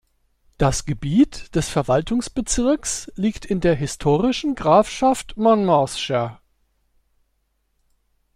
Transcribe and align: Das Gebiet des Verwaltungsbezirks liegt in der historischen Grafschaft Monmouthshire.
Das 0.57 0.85
Gebiet 0.85 1.53
des 1.55 1.69
Verwaltungsbezirks 1.69 3.11
liegt 3.17 3.45
in 3.45 3.61
der 3.61 3.75
historischen 3.75 4.55
Grafschaft 4.55 5.37
Monmouthshire. 5.37 6.39